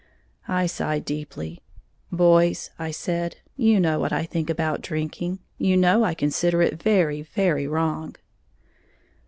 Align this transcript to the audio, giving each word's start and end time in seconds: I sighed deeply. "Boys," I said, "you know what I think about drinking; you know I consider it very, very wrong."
I 0.47 0.65
sighed 0.65 1.05
deeply. 1.05 1.61
"Boys," 2.11 2.71
I 2.79 2.89
said, 2.89 3.35
"you 3.55 3.79
know 3.79 3.99
what 3.99 4.11
I 4.11 4.23
think 4.25 4.49
about 4.49 4.81
drinking; 4.81 5.37
you 5.59 5.77
know 5.77 6.03
I 6.03 6.15
consider 6.15 6.63
it 6.63 6.81
very, 6.81 7.21
very 7.21 7.67
wrong." 7.67 8.15